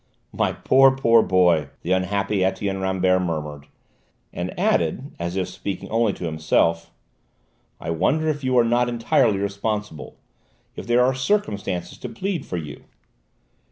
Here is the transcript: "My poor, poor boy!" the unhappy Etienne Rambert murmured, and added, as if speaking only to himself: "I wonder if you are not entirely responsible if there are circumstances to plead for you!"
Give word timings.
"My 0.33 0.51
poor, 0.53 0.89
poor 0.97 1.21
boy!" 1.21 1.69
the 1.83 1.91
unhappy 1.91 2.43
Etienne 2.43 2.81
Rambert 2.81 3.21
murmured, 3.21 3.67
and 4.33 4.59
added, 4.59 5.13
as 5.19 5.35
if 5.35 5.47
speaking 5.47 5.89
only 5.91 6.11
to 6.13 6.23
himself: 6.25 6.89
"I 7.79 7.91
wonder 7.91 8.27
if 8.27 8.43
you 8.43 8.57
are 8.57 8.63
not 8.65 8.89
entirely 8.89 9.37
responsible 9.37 10.15
if 10.75 10.87
there 10.87 11.05
are 11.05 11.13
circumstances 11.13 11.99
to 11.99 12.09
plead 12.09 12.47
for 12.47 12.57
you!" 12.57 12.85